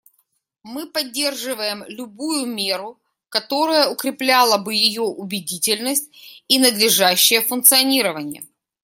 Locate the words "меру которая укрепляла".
2.47-4.57